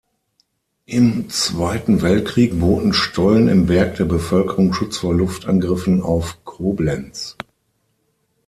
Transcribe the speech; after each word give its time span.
Im 0.87 1.29
Zweiten 1.29 2.01
Weltkrieg 2.01 2.59
boten 2.59 2.91
Stollen 2.91 3.47
im 3.47 3.67
Berg 3.67 3.97
der 3.97 4.05
Bevölkerung 4.05 4.73
Schutz 4.73 4.97
vor 4.97 5.13
Luftangriffen 5.13 6.01
auf 6.01 6.43
Koblenz. 6.43 7.37